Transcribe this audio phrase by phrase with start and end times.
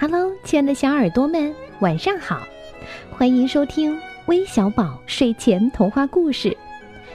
[0.00, 2.40] Hello，亲爱的小耳朵们，晚上好！
[3.10, 6.56] 欢迎收听微小宝睡前童话故事，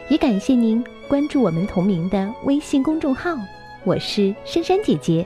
[0.07, 3.35] 也感谢您关注我们同名的微信公众号。
[3.85, 5.25] 我是珊珊姐姐。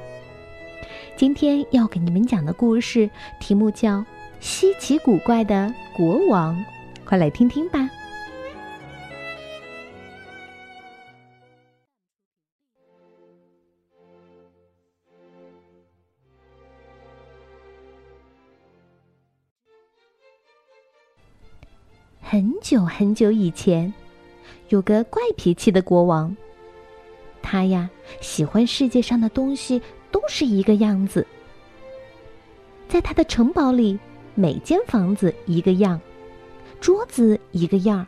[1.17, 3.09] 今天要给你们讲的故事
[3.41, 3.97] 题目叫
[4.39, 6.55] 《稀奇古怪的国王》，
[7.03, 7.89] 快来听听吧。
[22.31, 23.91] 很久很久以前，
[24.67, 26.37] 有个怪脾气的国王。
[27.41, 27.89] 他呀，
[28.21, 31.25] 喜欢世界上的东西都是一个样子。
[32.87, 33.97] 在他的城堡里，
[34.35, 35.99] 每间房子一个样，
[36.79, 38.05] 桌子一个样，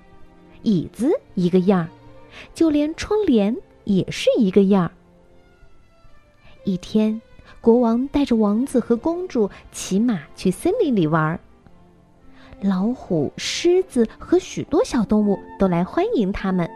[0.62, 1.90] 椅子一个样，
[2.54, 4.92] 就连窗帘也是一个样。
[6.64, 7.20] 一天，
[7.60, 11.40] 国王带着王子和公主骑马去森林里玩儿。
[12.62, 16.70] 老虎、狮子和许多小动物都来欢迎他们。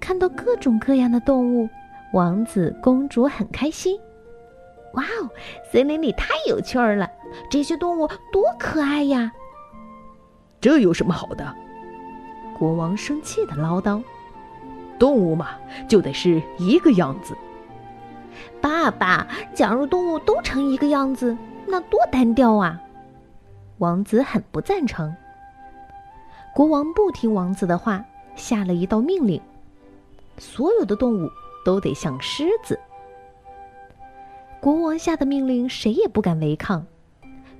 [0.00, 1.68] 看到各种各样的动物，
[2.14, 3.98] 王子、公主很开心。
[4.94, 5.28] 哇哦，
[5.70, 7.08] 森林里太有趣儿了！
[7.50, 9.30] 这些动物多可爱呀！
[10.60, 11.54] 这有什么好的？
[12.58, 14.02] 国王生气的唠叨
[14.98, 15.50] ：“动物嘛，
[15.86, 17.36] 就得是一个样子。”
[18.60, 22.80] 爸爸，假如动物都成一个样子，那多单调啊！
[23.80, 25.16] 王子很不赞成。
[26.54, 28.04] 国王不听王子的话，
[28.36, 29.40] 下了一道命令：
[30.36, 31.30] 所有的动物
[31.64, 32.78] 都得像狮子。
[34.60, 36.84] 国王下的命令，谁也不敢违抗。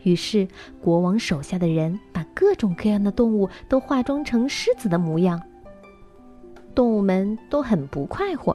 [0.03, 0.47] 于是，
[0.83, 5.41] 国王手下的人把各种各样的动物都化妆成狮子的模样。
[6.75, 8.55] 动物们都很不快活，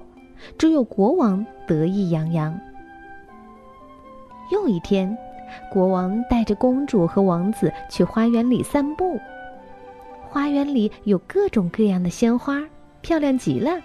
[0.55, 2.55] 只有国王得意洋洋。
[4.51, 5.17] 又一天。
[5.71, 9.19] 国王带着公主和王子去花园里散步。
[10.27, 12.63] 花园里有各种各样的鲜花，
[13.01, 13.81] 漂亮极了。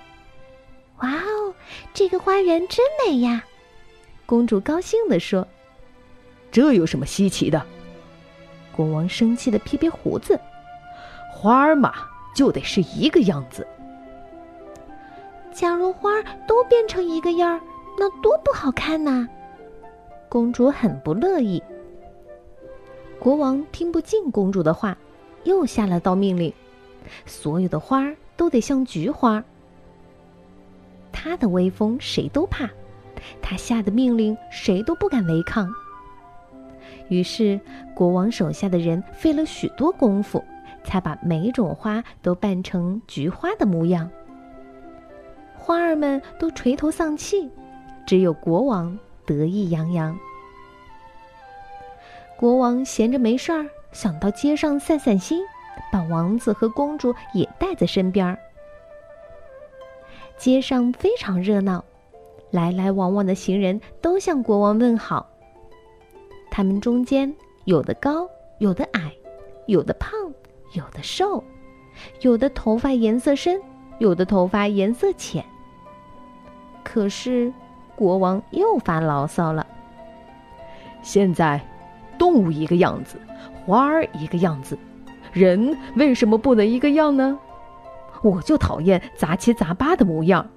[0.99, 1.55] 哇哦，
[1.95, 3.45] 这个花园真美呀！
[4.27, 5.47] 公主高兴地说
[6.51, 7.65] ：“这有什么稀奇的？”
[8.71, 10.39] 国王生气地撇撇胡子
[11.33, 11.93] ：“花儿嘛，
[12.35, 13.67] 就得是一个样子。
[15.53, 17.61] 假如花儿都变成一个样儿，
[17.99, 19.29] 那多不好看呐！”
[20.31, 21.61] 公主很不乐意。
[23.19, 24.97] 国王听不进公主的话，
[25.43, 26.55] 又下了道命令：
[27.27, 29.43] 所有的花儿都得像菊花。
[31.11, 32.71] 他的威风谁都怕，
[33.43, 35.69] 他下的命令谁都不敢违抗。
[37.09, 37.61] 于是，
[37.93, 40.45] 国王手下的人费了许多功夫，
[40.85, 44.09] 才把每种花都扮成菊花的模样。
[45.57, 47.51] 花儿们都垂头丧气，
[48.07, 48.97] 只有国王。
[49.31, 50.19] 得意洋洋。
[52.37, 55.41] 国王闲着没事儿，想到街上散散心，
[55.93, 58.37] 把王子和公主也带在身边。
[60.37, 61.85] 街上非常热闹，
[62.51, 65.29] 来来往往的行人都向国王问好。
[66.51, 67.33] 他们中间
[67.67, 69.13] 有的高，有的矮，
[69.67, 70.11] 有的胖，
[70.73, 71.45] 有的瘦，
[72.23, 73.61] 有的头发颜色深，
[74.01, 75.45] 有的头发颜色浅。
[76.83, 77.53] 可是。
[78.01, 79.67] 国王又发牢骚了。
[81.03, 81.61] 现在，
[82.19, 83.19] 动物一个样子，
[83.67, 84.79] 花儿一个样子，
[85.35, 87.39] 人为什么不能一个样呢？
[88.23, 90.49] 我就讨厌杂七杂八的模样。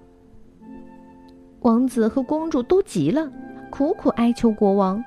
[1.60, 3.30] 王子和公主都急了，
[3.70, 5.04] 苦苦哀求国王：“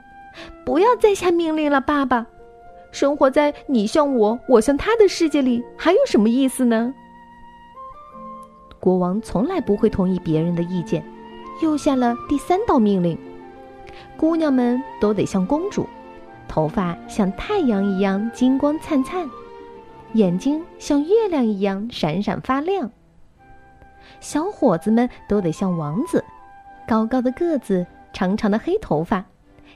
[0.62, 2.26] 不要再下命令了，爸爸！
[2.92, 6.92] 生活在你像我，我像他的世界里，还有什么意思呢？”
[8.78, 11.03] 国王从来不会同意别人的意见。
[11.62, 13.19] 又下了第三道命令：
[14.17, 15.87] 姑娘们都得像公主，
[16.47, 19.28] 头发像太阳一样金光灿灿，
[20.12, 22.91] 眼睛像月亮一样闪闪发亮。
[24.21, 26.22] 小伙子们都得像王子，
[26.86, 29.25] 高高的个子，长长的黑头发，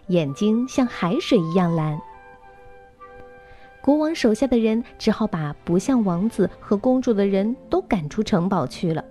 [0.08, 2.00] 眼睛像海水一样蓝。
[3.80, 9.02] 国王手下的人只好把不像王子和公主的人都赶出城堡去了。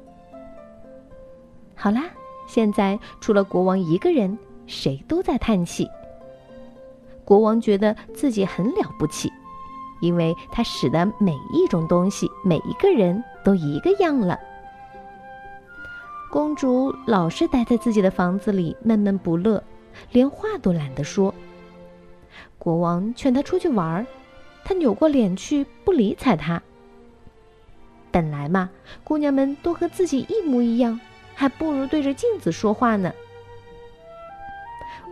[1.76, 2.04] 好啦。
[2.50, 4.36] 现在除了国王一个人，
[4.66, 5.88] 谁都在叹气。
[7.24, 9.31] 国王觉得自己很了不起，
[10.01, 14.40] 因为他使得每一种东西、每一个人都一个样了。
[16.31, 19.63] 公主老是待在自己的房子里闷闷不乐，
[20.12, 21.31] 连话都懒得说。
[22.57, 24.06] 国王劝她出去玩儿，
[24.63, 26.60] 她扭过脸去不理睬他。
[28.10, 28.72] 本来嘛，
[29.04, 31.00] 姑娘们都和自己一模一样。
[31.40, 33.10] 还不如对着镜子说话呢。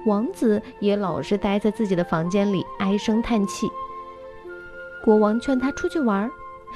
[0.05, 3.65] 王子也老是待在自己的房间里唉声叹气。
[5.05, 6.29] 国王劝他出去玩，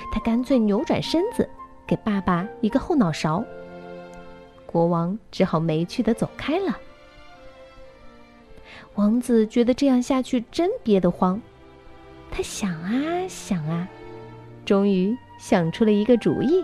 [0.10, 1.50] 他干脆扭转身子，
[1.86, 3.44] 给爸爸一个后脑勺。
[4.66, 6.80] 国王只好没趣的走开了。
[8.96, 11.42] 王子觉得这样下去真憋得慌，
[12.32, 13.86] 他想啊想啊，
[14.66, 16.64] 终于想出了一个主意。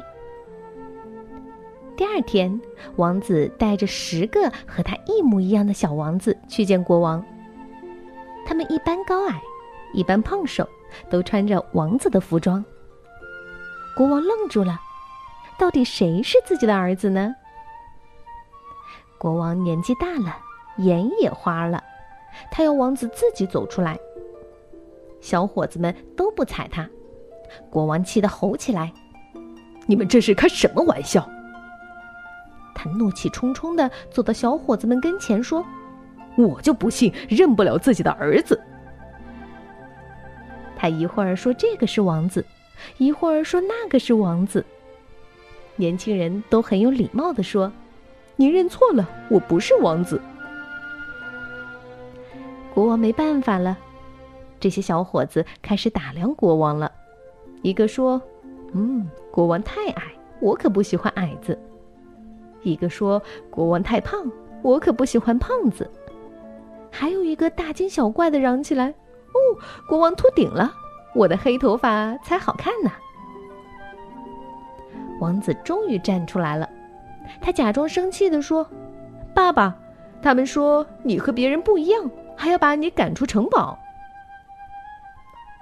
[1.98, 2.62] 第二天，
[2.98, 7.26] 王子带着十个和他一模一样的小王子去见国王。
[8.46, 9.42] 他们一般高矮，
[9.94, 10.70] 一般胖瘦，
[11.10, 12.64] 都穿着王子的服装。
[13.96, 14.80] 国王愣住了，
[15.58, 17.34] 到底谁是自己的儿子呢？
[19.18, 20.38] 国王年纪大了，
[20.78, 21.84] 眼也花了，
[22.52, 23.98] 他要王子自己走出来。
[25.20, 26.88] 小伙子们都不睬他，
[27.72, 28.94] 国王气得吼起来
[29.88, 31.28] ：“你们这是开什么玩笑？”
[32.96, 35.66] 怒气冲冲的走到小伙子们跟前，说
[36.38, 38.60] ：“我就不信认不了自己的儿子。”
[40.78, 42.46] 他一会儿说这个是王子，
[42.98, 44.64] 一会儿说那个是王子。
[45.76, 47.72] 年轻人都很有礼貌的说
[48.36, 50.22] ：“你认错了，我不是王子。”
[52.74, 53.76] 国王没办法了，
[54.60, 56.92] 这些小伙子开始打量国王了。
[57.64, 58.22] 一个说
[58.74, 60.04] ：“嗯，国王太矮，
[60.40, 61.58] 我可不喜欢矮子。”
[62.64, 64.30] 一个说：“国王太胖，
[64.62, 65.90] 我可不喜欢胖子。”
[66.92, 68.90] 还有一个大惊小怪的嚷起来
[69.34, 69.40] ：“哦，
[69.88, 70.72] 国王秃顶了，
[71.14, 72.92] 我的黑头发才好看呢！”
[75.20, 76.70] 王子终于站出来了，
[77.42, 78.68] 他假装生气的说
[79.34, 79.76] ：“爸爸，
[80.22, 83.78] 他们说你和别人不一样，还要把你赶出城堡。”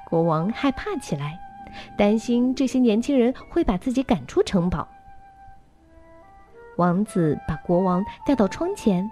[0.09, 1.39] 国王害怕起来，
[1.97, 4.87] 担心这些年轻人会把自己赶出城堡。
[6.77, 9.09] 王子把国王带到窗前，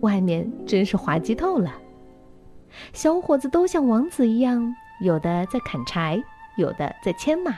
[0.00, 1.72] 外面真是滑稽透了。
[2.92, 6.22] 小伙子都像王子一样，有的在砍柴，
[6.56, 7.52] 有的在牵马；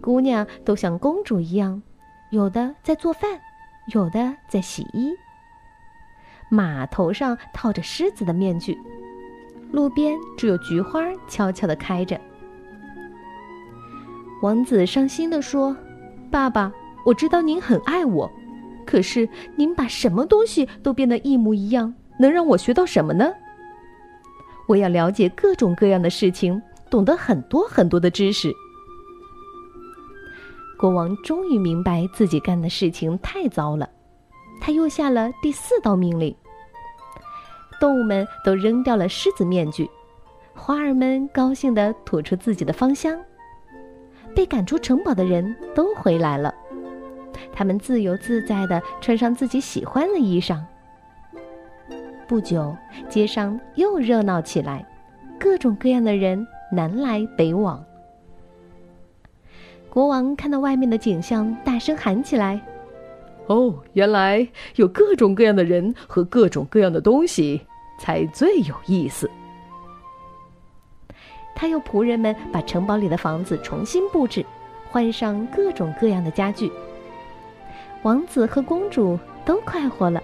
[0.00, 1.82] 姑娘都像公主一样，
[2.30, 3.40] 有的在做饭，
[3.92, 5.12] 有的在洗衣。
[6.48, 8.78] 马头上套着狮子的面具，
[9.72, 12.20] 路边只有菊花悄悄的开着。
[14.42, 15.76] 王子伤心地说
[16.30, 16.72] ：“爸爸。”
[17.06, 18.28] 我知道您很爱我，
[18.84, 23.32] 可是您把什么东西都变得一模一样，能让我学到什么呢？
[24.66, 26.60] 我要了解各种各样的事情，
[26.90, 28.52] 懂得很多很多的知识。
[30.76, 33.88] 国王终于明白自己干的事情太糟了，
[34.60, 36.34] 他又下了第四道命令：
[37.78, 39.88] 动物们都扔掉了狮子面具，
[40.52, 43.16] 花儿们高兴地吐出自己的芳香，
[44.34, 46.52] 被赶出城堡的人都回来了。
[47.56, 50.60] 他们自由自在地穿上自己喜欢的衣裳。
[52.28, 52.76] 不久，
[53.08, 54.84] 街上又热闹起来，
[55.40, 57.82] 各种各样的人南来北往。
[59.88, 62.60] 国王看到外面的景象，大声喊起来
[63.48, 67.62] ：“哦，原来有各种各样的人和各种各样的东西，
[67.98, 69.30] 才最有意思。”
[71.54, 74.44] 他要仆人们把城堡里的房子重新布置，
[74.90, 76.70] 换上各种各样的家具。
[78.02, 80.22] 王子和公主都快活了，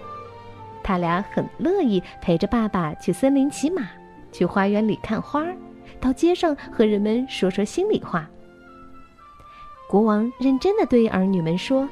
[0.81, 3.89] 他俩很乐意陪着爸爸去森林骑马，
[4.31, 5.45] 去花园里看花，
[5.99, 8.29] 到街上和人们说说心里话。
[9.87, 11.87] 国王认真的对儿女们说：“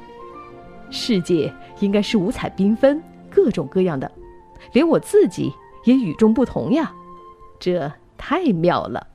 [0.90, 4.10] 世界应该是五彩缤纷、各种各样的，
[4.72, 5.52] 连我自己
[5.84, 6.92] 也与众不同呀，
[7.60, 9.06] 这太妙了。”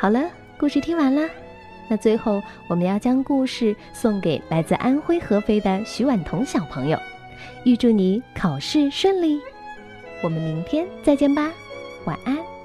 [0.00, 1.28] 好了，故事听完了，
[1.88, 6.96] 那最后我们要将故事送给来自安徽合肥的徐婉彤小朋友，
[7.64, 9.40] 预祝你考试顺利。
[10.22, 11.52] 我们明天再见吧，
[12.04, 12.57] 晚安。